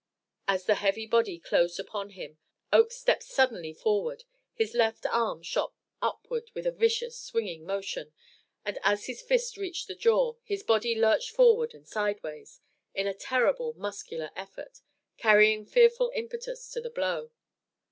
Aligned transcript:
As 0.47 0.65
the 0.65 0.73
heavy 0.73 1.05
body 1.05 1.37
closed 1.37 1.79
upon 1.79 2.09
him, 2.17 2.39
Oakes 2.73 2.97
stepped 2.97 3.21
suddenly 3.21 3.71
forward. 3.71 4.23
His 4.51 4.73
left 4.73 5.05
arm 5.05 5.43
shot 5.43 5.75
upward 6.01 6.49
with 6.55 6.65
a 6.65 6.71
vicious, 6.71 7.19
swinging 7.19 7.67
motion, 7.67 8.11
and 8.65 8.79
as 8.81 9.05
his 9.05 9.21
fist 9.21 9.57
reached 9.57 9.87
the 9.87 9.93
jaw, 9.93 10.37
his 10.43 10.63
body 10.63 10.99
lurched 10.99 11.29
forward 11.29 11.75
and 11.75 11.87
sideways, 11.87 12.61
in 12.95 13.05
a 13.05 13.13
terrible 13.13 13.73
muscular 13.77 14.31
effort, 14.35 14.79
carrying 15.17 15.67
fearful 15.67 16.11
impetus 16.15 16.71
to 16.71 16.81
the 16.81 16.89
blow. 16.89 17.29